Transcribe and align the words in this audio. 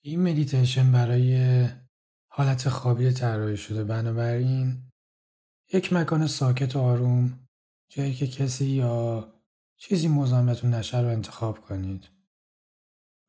این 0.00 0.22
مدیتیشن 0.22 0.92
برای 0.92 1.66
حالت 2.28 2.68
خوابی 2.68 3.10
طراحی 3.12 3.56
شده. 3.56 3.84
بنابراین 3.84 4.90
یک 5.72 5.92
مکان 5.92 6.26
ساکت 6.26 6.76
و 6.76 6.78
آروم 6.78 7.48
جایی 7.88 8.14
که 8.14 8.26
کسی 8.26 8.66
یا 8.66 9.32
چیزی 9.76 10.08
مزاحمتون 10.08 10.74
نشه 10.74 11.00
رو 11.00 11.08
انتخاب 11.08 11.60
کنید 11.60 12.08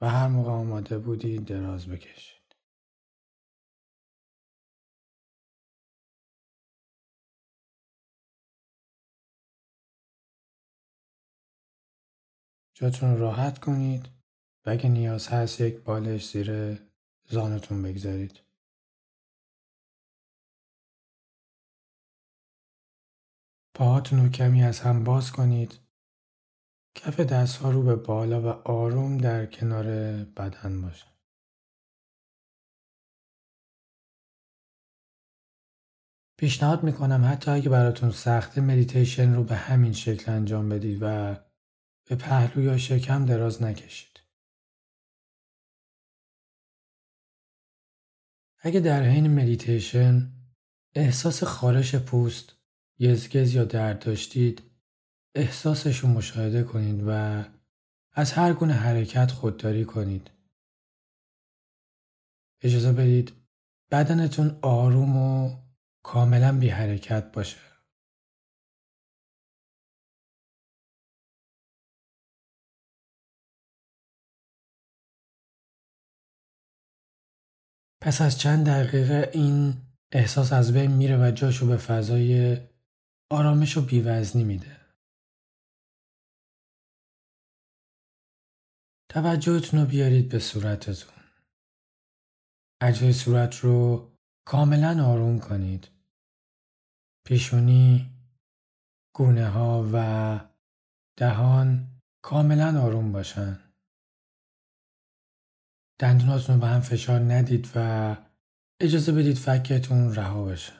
و 0.01 0.09
هر 0.09 0.27
موقع 0.27 0.51
آماده 0.51 0.99
بودید 0.99 1.45
دراز 1.45 1.87
بکشید. 1.87 2.39
جاتون 12.73 13.17
راحت 13.17 13.59
کنید. 13.59 14.18
و 14.65 14.69
اگه 14.69 14.89
نیاز 14.89 15.27
هست 15.27 15.61
یک 15.61 15.83
بالش 15.83 16.31
زیر 16.31 16.79
زانتون 17.29 17.81
بگذارید. 17.81 18.39
پاهاتون 23.73 24.19
رو 24.19 24.29
کمی 24.29 24.63
از 24.63 24.79
هم 24.79 25.03
باز 25.03 25.31
کنید. 25.31 25.79
کف 26.95 27.19
دست 27.19 27.57
ها 27.57 27.71
رو 27.71 27.83
به 27.83 27.95
بالا 27.95 28.41
و 28.41 28.47
آروم 28.67 29.17
در 29.17 29.45
کنار 29.45 29.85
بدن 30.23 30.81
باشه. 30.81 31.05
پیشنهاد 36.37 36.83
می‌کنم 36.83 37.25
حتی 37.31 37.51
اگه 37.51 37.69
براتون 37.69 38.11
سخته 38.11 38.61
مدیتیشن 38.61 39.33
رو 39.33 39.43
به 39.43 39.55
همین 39.55 39.93
شکل 39.93 40.31
انجام 40.31 40.69
بدید 40.69 40.97
و 41.01 41.35
به 42.05 42.15
پهلو 42.15 42.63
یا 42.63 42.77
شکم 42.77 43.25
دراز 43.25 43.61
نکشید. 43.63 44.08
اگه 48.61 48.79
در 48.79 49.03
حین 49.03 49.27
مدیتیشن 49.27 50.31
احساس 50.95 51.43
خارش 51.43 51.95
پوست، 51.95 52.55
گزگز 52.99 53.53
یا 53.53 53.63
درد 53.63 53.99
داشتید، 54.05 54.61
احساسش 55.35 55.97
رو 55.97 56.09
مشاهده 56.09 56.63
کنید 56.63 57.03
و 57.07 57.43
از 58.13 58.31
هر 58.31 58.53
گونه 58.53 58.73
حرکت 58.73 59.31
خودداری 59.31 59.85
کنید. 59.85 60.31
اجازه 62.61 62.93
بدید 62.93 63.31
بدنتون 63.91 64.59
آروم 64.61 65.17
و 65.17 65.57
کاملا 66.03 66.59
بی 66.59 66.69
حرکت 66.69 67.31
باشه. 67.31 67.68
پس 78.01 78.21
از 78.21 78.39
چند 78.39 78.65
دقیقه 78.65 79.31
این 79.33 79.73
احساس 80.13 80.53
از 80.53 80.73
بین 80.73 80.91
میره 80.91 81.17
و 81.17 81.31
جاشو 81.31 81.67
به 81.67 81.77
فضای 81.77 82.57
آرامش 83.31 83.77
و 83.77 83.81
بیوزنی 83.81 84.43
میده. 84.43 84.79
توجهتون 89.11 89.79
رو 89.79 89.85
بیارید 89.85 90.29
به 90.29 90.39
صورتتون. 90.39 91.23
اجزای 92.81 93.13
صورت 93.13 93.55
رو 93.55 94.09
کاملا 94.47 95.05
آروم 95.05 95.39
کنید. 95.39 95.87
پیشونی، 97.25 98.09
گونه 99.15 99.47
ها 99.47 99.89
و 99.93 100.39
دهان 101.17 101.87
کاملا 102.23 102.81
آروم 102.81 103.11
باشن. 103.11 103.68
دندوناتون 105.99 106.55
رو 106.55 106.61
به 106.61 106.67
هم 106.67 106.81
فشار 106.81 107.19
ندید 107.19 107.69
و 107.75 108.15
اجازه 108.81 109.11
بدید 109.11 109.37
فکتون 109.37 110.15
رها 110.15 110.45
بشه. 110.45 110.78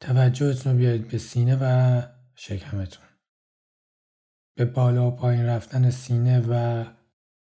توجهتون 0.00 0.72
رو 0.72 0.78
بیارید 0.78 1.08
به 1.08 1.18
سینه 1.18 1.58
و 1.60 2.02
شکمتون. 2.34 3.04
به 4.56 4.64
بالا 4.64 5.08
و 5.08 5.16
پایین 5.16 5.44
رفتن 5.44 5.90
سینه 5.90 6.40
و 6.48 6.84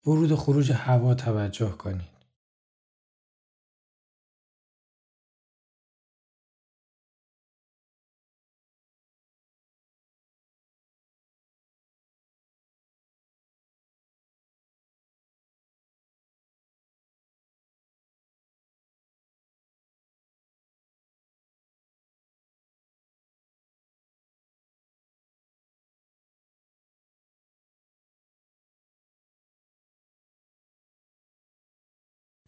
ورود 0.06 0.32
و 0.32 0.36
خروج 0.36 0.72
هوا 0.72 1.14
توجه 1.14 1.70
کنید. 1.70 2.09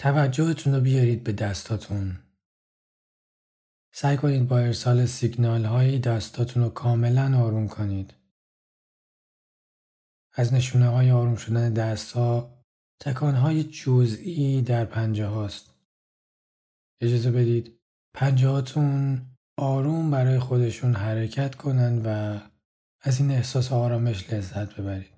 توجهتون 0.02 0.74
رو 0.74 0.80
بیارید 0.80 1.24
به 1.24 1.32
دستاتون. 1.32 2.18
سعی 3.92 4.16
کنید 4.16 4.48
با 4.48 4.58
ارسال 4.58 5.06
سیگنال 5.06 5.64
های 5.64 5.98
دستاتون 5.98 6.62
رو 6.62 6.68
کاملا 6.68 7.38
آروم 7.38 7.68
کنید. 7.68 8.14
از 10.32 10.54
نشونه 10.54 10.86
های 10.88 11.10
آروم 11.10 11.36
شدن 11.36 11.72
دست 11.72 12.12
ها 12.12 12.58
تکان 13.00 13.34
های 13.34 13.64
جزئی 13.64 14.62
در 14.62 14.84
پنجه 14.84 15.26
هاست. 15.26 15.74
اجازه 17.00 17.30
بدید 17.30 17.80
پنجه 18.14 18.48
هاتون 18.48 19.22
آروم 19.56 20.10
برای 20.10 20.38
خودشون 20.38 20.94
حرکت 20.94 21.54
کنند 21.54 22.02
و 22.04 22.40
از 23.00 23.20
این 23.20 23.30
احساس 23.30 23.72
آرامش 23.72 24.32
لذت 24.32 24.74
ببرید. 24.74 25.11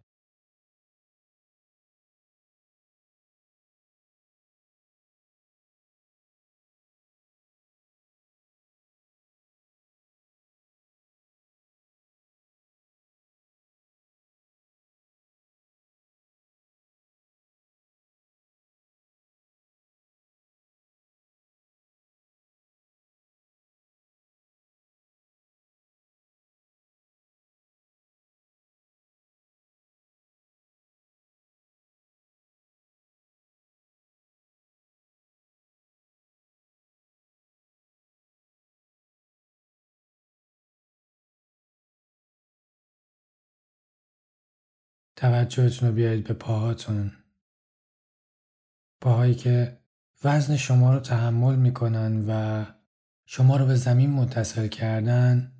توجهتون 45.16 45.88
رو 45.88 45.94
بیارید 45.94 46.26
به 46.26 46.34
پاهاتون 46.34 47.12
پاهایی 49.00 49.34
که 49.34 49.78
وزن 50.24 50.56
شما 50.56 50.94
رو 50.94 51.00
تحمل 51.00 51.56
می‌کنن 51.56 52.24
و 52.28 52.64
شما 53.26 53.56
رو 53.56 53.66
به 53.66 53.74
زمین 53.74 54.10
متصل 54.10 54.68
کردن 54.68 55.52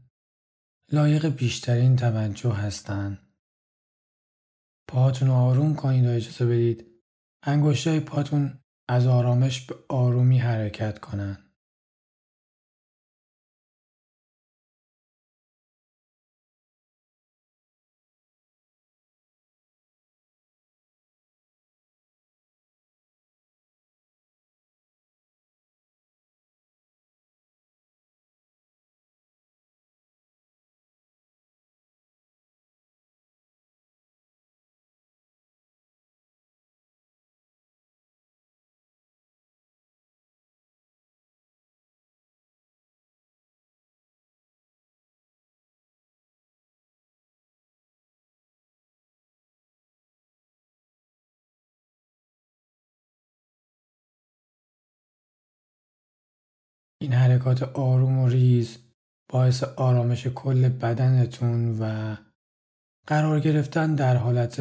لایق 0.93 1.27
بیشترین 1.27 1.97
توجه 1.97 2.53
هستن 2.53 3.19
پاهاتون 4.89 5.29
رو 5.29 5.35
آروم 5.35 5.75
کنید 5.75 6.07
و 6.07 6.11
اجازه 6.11 6.47
بدید 6.47 6.87
انگشتای 7.43 8.01
پاتون 8.01 8.61
از 8.89 9.07
آرامش 9.07 9.67
به 9.67 9.75
آرومی 9.89 10.39
حرکت 10.39 10.99
کنند. 10.99 11.44
این 57.05 57.13
حرکات 57.13 57.63
آروم 57.63 58.19
و 58.19 58.29
ریز 58.29 58.79
باعث 59.29 59.63
آرامش 59.63 60.27
کل 60.27 60.69
بدنتون 60.69 61.79
و 61.81 62.17
قرار 63.07 63.41
گرفتن 63.41 63.95
در 63.95 64.17
حالت 64.17 64.61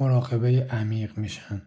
مراقبه 0.00 0.66
عمیق 0.70 1.18
میشن. 1.18 1.62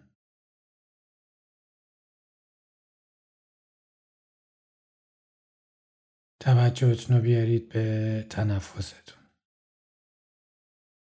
توجهتون 6.39 7.15
رو 7.15 7.21
بیارید 7.21 7.69
به 7.69 8.27
تنفستون. 8.29 9.23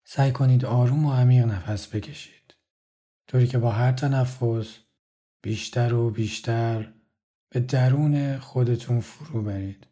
سعی 0.04 0.32
کنید 0.32 0.64
آروم 0.64 1.06
و 1.06 1.12
عمیق 1.12 1.44
نفس 1.44 1.94
بکشید. 1.94 2.54
طوری 3.28 3.46
که 3.46 3.58
با 3.58 3.70
هر 3.70 3.92
تنفس 3.92 4.78
بیشتر 5.42 5.94
و 5.94 6.10
بیشتر 6.10 7.03
به 7.54 7.60
درون 7.60 8.38
خودتون 8.38 9.00
فرو 9.00 9.42
برید. 9.42 9.86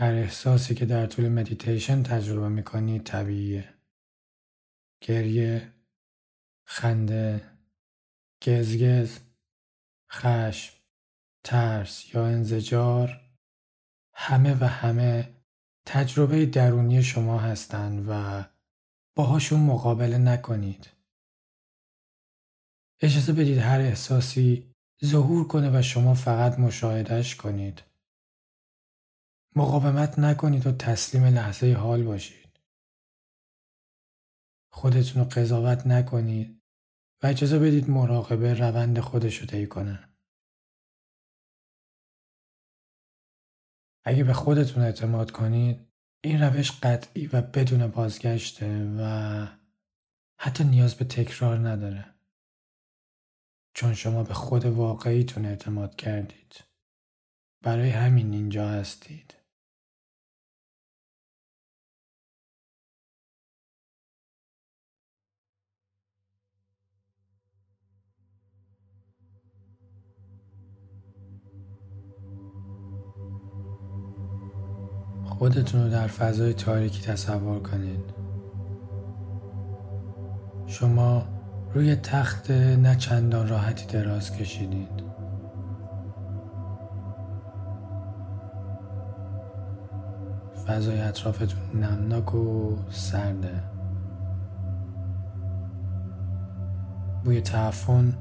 هر 0.00 0.14
احساسی 0.14 0.74
که 0.74 0.86
در 0.86 1.06
طول 1.06 1.28
مدیتیشن 1.28 2.02
تجربه 2.02 2.48
می‌کنی 2.48 2.98
طبیعیه. 2.98 3.74
گریه، 5.00 5.72
خنده، 6.66 7.50
گزگز، 8.46 9.18
خشم، 10.12 10.76
ترس 11.44 12.14
یا 12.14 12.26
انزجار 12.26 13.20
همه 14.14 14.54
و 14.60 14.64
همه 14.64 15.34
تجربه 15.86 16.46
درونی 16.46 17.02
شما 17.02 17.38
هستند 17.38 18.04
و 18.08 18.44
باهاشون 19.16 19.60
مقابله 19.60 20.18
نکنید. 20.18 20.90
اجازه 23.00 23.32
بدید 23.32 23.58
هر 23.58 23.80
احساسی 23.80 24.74
ظهور 25.04 25.48
کنه 25.48 25.78
و 25.78 25.82
شما 25.82 26.14
فقط 26.14 26.58
مشاهدهش 26.58 27.34
کنید. 27.34 27.89
مقاومت 29.56 30.18
نکنید 30.18 30.66
و 30.66 30.72
تسلیم 30.72 31.24
لحظه 31.24 31.72
حال 31.72 32.02
باشید. 32.02 32.60
خودتون 34.72 35.22
رو 35.22 35.28
قضاوت 35.28 35.86
نکنید 35.86 36.62
و 37.22 37.26
اجازه 37.26 37.58
بدید 37.58 37.90
مراقبه 37.90 38.54
روند 38.54 39.00
خودش 39.00 39.38
رو 39.38 39.46
طی 39.46 39.66
کنه. 39.66 40.08
اگه 44.04 44.24
به 44.24 44.32
خودتون 44.32 44.82
اعتماد 44.82 45.30
کنید 45.30 45.86
این 46.24 46.42
روش 46.42 46.70
قطعی 46.70 47.26
و 47.26 47.42
بدون 47.42 47.86
بازگشته 47.86 48.96
و 48.98 49.46
حتی 50.38 50.64
نیاز 50.64 50.94
به 50.94 51.04
تکرار 51.04 51.68
نداره. 51.68 52.14
چون 53.74 53.94
شما 53.94 54.22
به 54.22 54.34
خود 54.34 54.64
واقعیتون 54.64 55.46
اعتماد 55.46 55.96
کردید. 55.96 56.64
برای 57.62 57.90
همین 57.90 58.32
اینجا 58.32 58.68
هستید. 58.68 59.39
خودتون 75.40 75.82
رو 75.82 75.90
در 75.90 76.06
فضای 76.06 76.54
تاریکی 76.54 77.02
تصور 77.02 77.58
کنید. 77.58 78.04
شما 80.66 81.22
روی 81.74 81.96
تخت 81.96 82.50
نه 82.50 82.96
چندان 82.96 83.48
راحتی 83.48 83.86
دراز 83.86 84.32
کشیدید. 84.32 85.02
فضای 90.66 91.00
اطرافتون 91.00 91.60
نمناک 91.74 92.34
و 92.34 92.76
سرده. 92.90 93.62
بوی 97.24 97.40
تعفن 97.40 98.14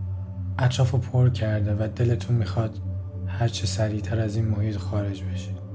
اطراف 0.59 0.91
رو 0.91 0.99
پر 0.99 1.29
کرده 1.29 1.75
و 1.75 1.87
دلتون 1.87 2.35
می‌خواد 2.35 2.79
هرچه 3.27 3.67
سریعتر 3.67 4.19
از 4.19 4.35
این 4.35 4.45
محیط 4.45 4.77
خارج 4.77 5.23
بشید. 5.23 5.68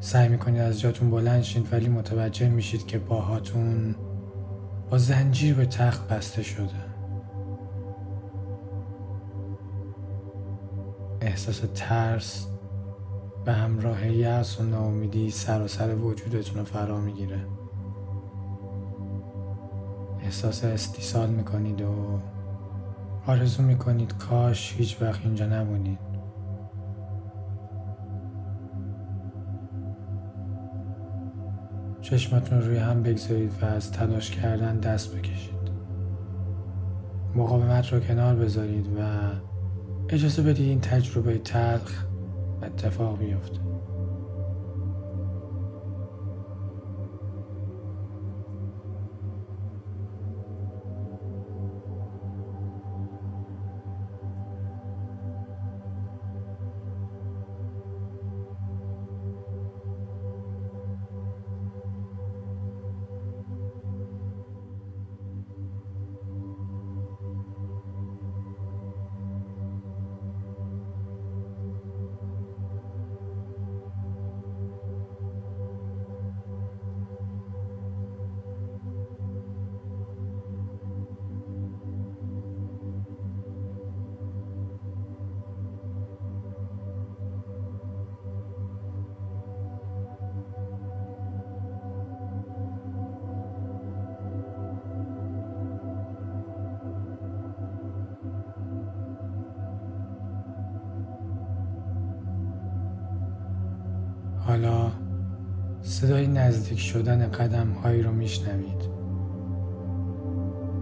سعی 0.00 0.28
می‌کنید 0.28 0.60
از 0.60 0.80
جاتون 0.80 1.10
بلند 1.10 1.42
شید 1.42 1.72
ولی 1.72 1.88
متوجه 1.88 2.48
میشید 2.48 2.86
که 2.86 2.98
باهاتون 2.98 3.94
با 4.90 4.98
زنجیر 4.98 5.54
به 5.54 5.66
تخت 5.66 6.08
بسته 6.08 6.42
شده. 6.42 6.88
احساس 11.20 11.62
ترس 11.74 12.46
به 13.44 13.52
همراه 13.52 14.06
یأس 14.06 14.60
و 14.60 14.62
ناامیدی 14.62 15.30
سر 15.30 15.94
وجودتون 15.94 16.58
رو 16.58 16.64
فرا 16.64 17.00
می‌گیره. 17.00 17.46
احساس 20.20 20.64
استیصال 20.64 21.30
می‌کنید 21.30 21.80
و 21.80 22.20
آرزو 23.26 23.62
می‌کنید 23.62 24.18
کاش 24.18 24.74
هیچ 24.76 25.02
وقت 25.02 25.20
اینجا 25.24 25.46
نبودید 25.46 26.07
چشمتون 32.10 32.62
روی 32.62 32.76
هم 32.76 33.02
بگذارید 33.02 33.52
و 33.62 33.64
از 33.64 33.92
تلاش 33.92 34.30
کردن 34.30 34.80
دست 34.80 35.16
بکشید. 35.16 35.54
مقاومت 37.34 37.92
رو 37.92 38.00
کنار 38.00 38.34
بذارید 38.34 38.86
و 38.86 39.00
اجازه 40.08 40.42
بدید 40.42 40.68
این 40.68 40.80
تجربه 40.80 41.38
تلخ 41.38 42.04
اتفاق 42.62 43.18
بیفته. 43.18 43.60
حالا 104.58 104.92
صدای 105.82 106.26
نزدیک 106.26 106.78
شدن 106.78 107.26
قدم 107.26 107.70
هایی 107.70 108.02
رو 108.02 108.12
میشنوید. 108.12 108.82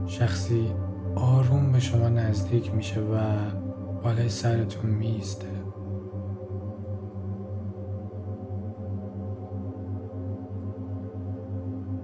شخصی 0.07 0.67
آروم 1.15 1.73
به 1.73 1.81
شما 1.81 2.09
نزدیک 2.09 2.75
میشه 2.75 3.01
و 3.01 3.17
بالای 4.03 4.29
سرتون 4.29 4.91
میسته 4.91 5.47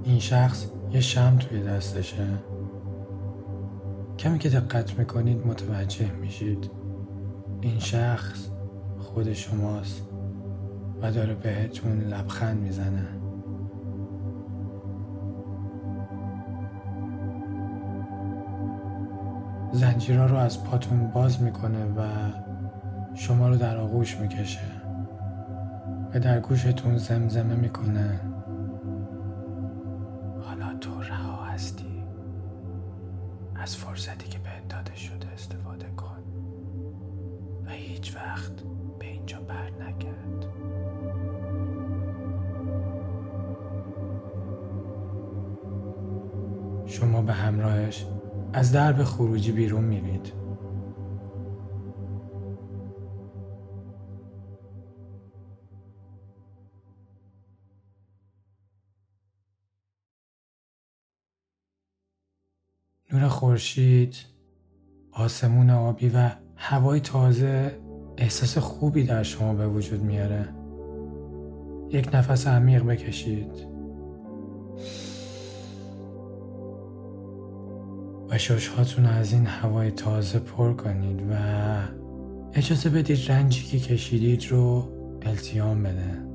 این 0.04 0.18
شخص 0.18 0.66
یه 0.90 1.00
شم 1.00 1.36
توی 1.40 1.62
دستشه. 1.62 2.26
کمی 4.18 4.38
که 4.38 4.48
دقت 4.48 4.98
می‌کنید 4.98 5.46
متوجه 5.46 6.12
میشید. 6.12 6.70
این 7.60 7.78
شخص 7.78 8.48
خود 8.98 9.32
شماست. 9.32 10.11
و 11.02 11.10
داره 11.10 11.34
بهتون 11.34 12.00
لبخند 12.00 12.58
می‌زنه. 12.58 13.08
زنجیرها 19.72 20.26
رو 20.26 20.36
از 20.36 20.64
پاتون 20.64 21.06
باز 21.06 21.42
می‌کنه 21.42 21.84
و 21.84 22.02
شما 23.14 23.48
رو 23.48 23.56
در 23.56 23.76
آغوش 23.76 24.16
می‌کشه. 24.16 24.60
و 26.14 26.20
در 26.20 26.40
گوشتون 26.40 26.96
زمزمه 26.96 27.54
می‌کنه. 27.54 28.20
درب 48.82 49.04
خروجی 49.04 49.52
بیرون 49.52 49.84
میرید. 49.84 50.32
نور 63.12 63.28
خورشید 63.28 64.16
آسمون 65.12 65.70
آبی 65.70 66.08
و 66.08 66.30
هوای 66.56 67.00
تازه 67.00 67.78
احساس 68.16 68.58
خوبی 68.58 69.04
در 69.04 69.22
شما 69.22 69.54
به 69.54 69.68
وجود 69.68 70.02
میاره. 70.02 70.48
یک 71.90 72.08
نفس 72.14 72.46
عمیق 72.46 72.82
بکشید. 72.84 73.72
و 78.32 78.38
ششهاتون 78.38 79.06
از 79.06 79.32
این 79.32 79.46
هوای 79.46 79.90
تازه 79.90 80.38
پر 80.38 80.72
کنید 80.72 81.22
و 81.30 81.34
اجازه 82.54 82.90
بدید 82.90 83.32
رنجی 83.32 83.62
که 83.62 83.80
کشیدید 83.80 84.46
رو 84.50 84.88
التیام 85.22 85.82
بده. 85.82 86.31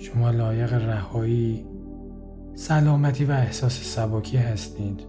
شما 0.00 0.30
لایق 0.30 0.72
رهایی 0.72 1.66
سلامتی 2.54 3.24
و 3.24 3.30
احساس 3.32 3.82
سبکی 3.82 4.36
هستید. 4.36 5.00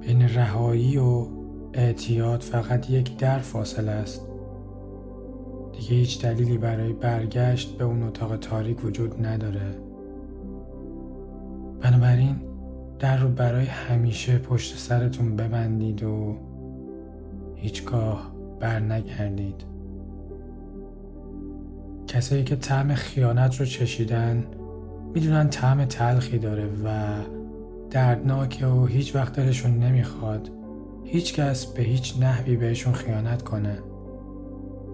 بین 0.00 0.22
رهایی 0.22 0.98
و 0.98 1.26
اعتیاد 1.74 2.40
فقط 2.40 2.90
یک 2.90 3.16
در 3.16 3.38
فاصله 3.38 3.90
است. 3.90 4.28
دیگه 5.72 5.88
هیچ 5.88 6.22
دلیلی 6.22 6.58
برای 6.58 6.92
برگشت 6.92 7.76
به 7.78 7.84
اون 7.84 8.02
اتاق 8.02 8.36
تاریک 8.36 8.84
وجود 8.84 9.26
نداره. 9.26 9.78
بنابراین 11.80 12.36
در 12.98 13.16
رو 13.16 13.28
برای 13.28 13.66
همیشه 13.66 14.38
پشت 14.38 14.78
سرتون 14.78 15.36
ببندید 15.36 16.02
و 16.02 16.36
هیچگاه 17.54 18.32
بر 18.60 18.80
نگردید 18.80 19.77
کسایی 22.08 22.44
که 22.44 22.56
طعم 22.56 22.94
خیانت 22.94 23.60
رو 23.60 23.66
چشیدن 23.66 24.44
می‌دونن 25.14 25.48
طعم 25.48 25.84
تلخی 25.84 26.38
داره 26.38 26.66
و 26.84 26.88
دردناکه 27.90 28.66
و 28.66 28.86
هیچ 28.86 29.14
وقت 29.16 29.32
دلشون 29.32 29.78
نمی‌خواد 29.78 30.50
هیچ 31.04 31.34
کس 31.34 31.66
به 31.66 31.82
هیچ 31.82 32.14
نحوی 32.20 32.56
بهشون 32.56 32.92
خیانت 32.92 33.42
کنه. 33.42 33.78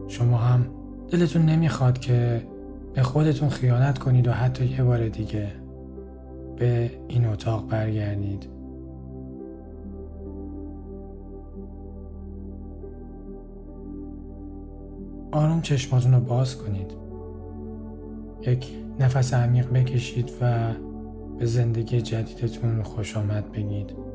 شما 0.08 0.36
هم 0.36 0.66
دلتون 1.10 1.42
نمی‌خواد 1.42 1.98
که 1.98 2.46
به 2.94 3.02
خودتون 3.02 3.48
خیانت 3.48 3.98
کنید 3.98 4.28
و 4.28 4.32
حتی 4.32 4.64
یه 4.64 4.84
بار 4.84 5.08
دیگه 5.08 5.52
به 6.56 6.90
این 7.08 7.26
اتاق 7.26 7.68
برگردید. 7.68 8.48
آروم 15.32 15.60
چشماتون 15.60 16.14
رو 16.14 16.20
باز 16.20 16.56
کنید. 16.56 17.03
یک 18.46 18.66
نفس 19.00 19.34
عمیق 19.34 19.68
بکشید 19.72 20.30
و 20.40 20.72
به 21.38 21.46
زندگی 21.46 22.00
جدیدتون 22.00 22.82
خوش 22.82 23.16
آمد 23.16 23.52
بگید. 23.52 24.13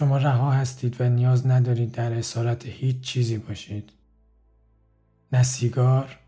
شما 0.00 0.16
رها 0.16 0.52
هستید 0.52 1.00
و 1.00 1.08
نیاز 1.08 1.46
ندارید 1.46 1.92
در 1.92 2.12
اسارت 2.12 2.66
هیچ 2.66 3.00
چیزی 3.00 3.38
باشید. 3.38 3.92
نه 5.32 5.42
سیگار، 5.42 6.18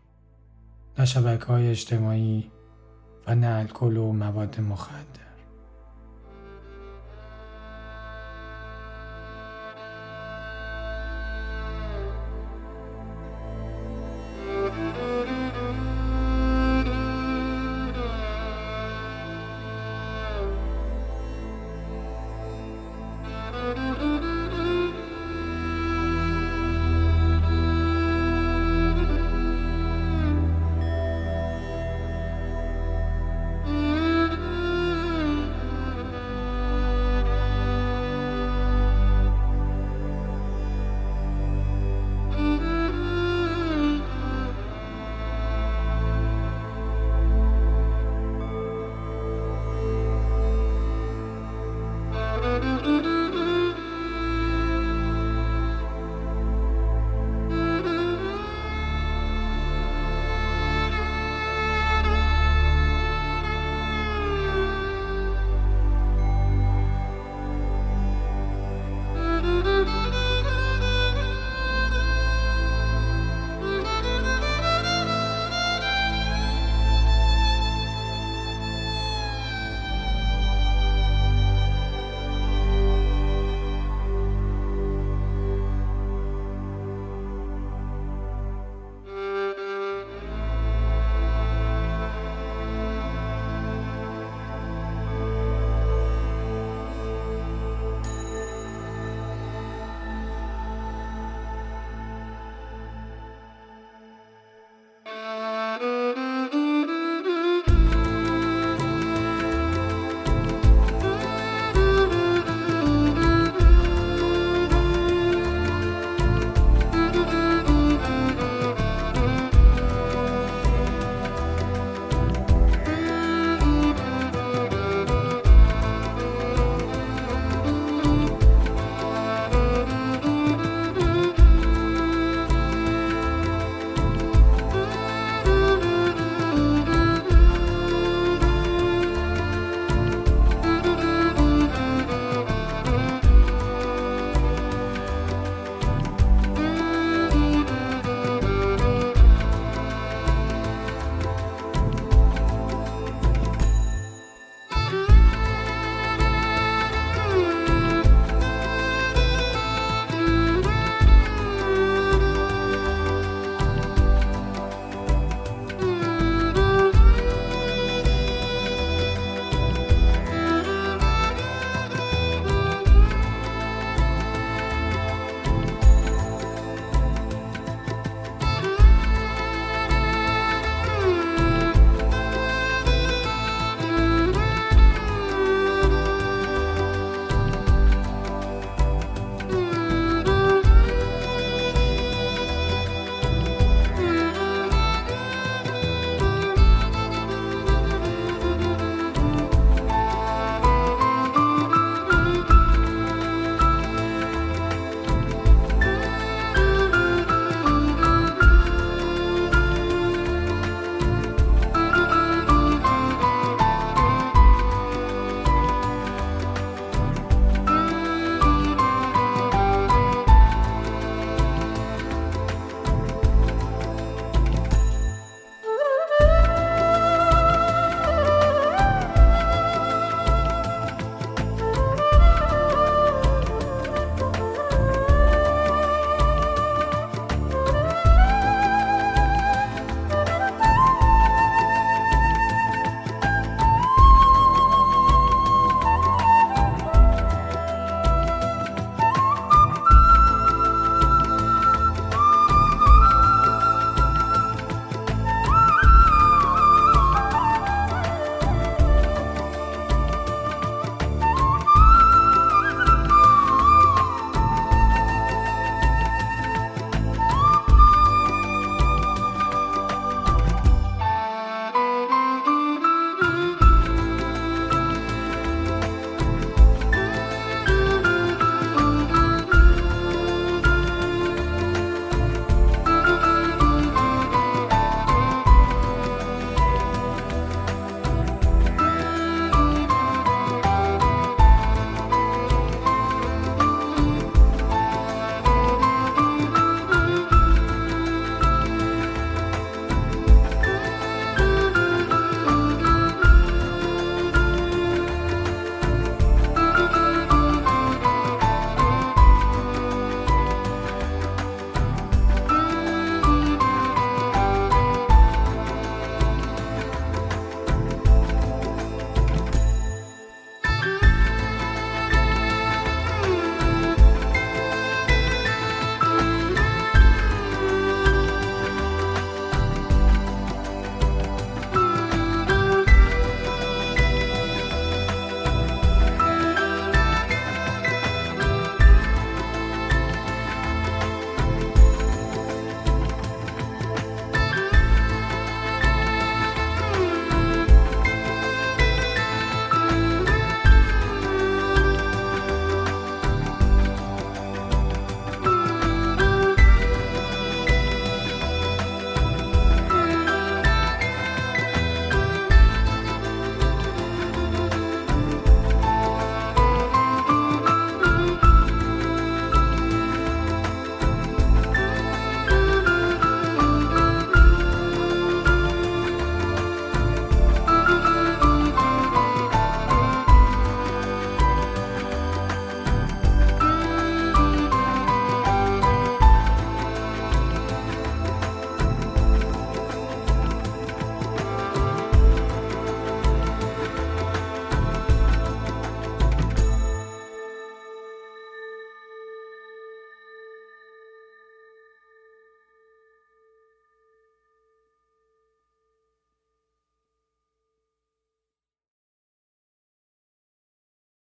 نه 0.99 1.05
شبکه 1.05 1.45
های 1.45 1.69
اجتماعی 1.69 2.51
و 3.27 3.35
نه 3.35 3.47
الکل 3.47 3.97
و 3.97 4.11
مواد 4.11 4.59
مخدر. 4.59 5.22